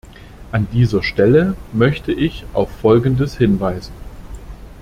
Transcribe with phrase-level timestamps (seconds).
[0.51, 3.93] An dieser Stelle möchte ich auf folgendes hinweisen.